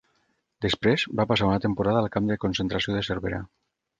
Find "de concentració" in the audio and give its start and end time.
2.31-2.95